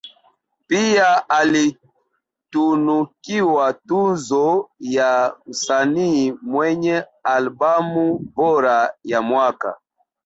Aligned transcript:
Pia 0.67 1.29
alitunukiwa 1.29 3.73
tuzo 3.73 4.69
ya 4.79 5.35
msanii 5.45 6.31
mwenye 6.41 7.05
albamu 7.23 8.17
bora 8.19 8.93
ya 9.03 9.21
mwaka 9.21 9.77